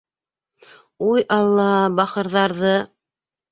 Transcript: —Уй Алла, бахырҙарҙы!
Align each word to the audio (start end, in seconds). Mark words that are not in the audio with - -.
—Уй 1.09 1.27
Алла, 1.37 1.67
бахырҙарҙы! 2.01 2.75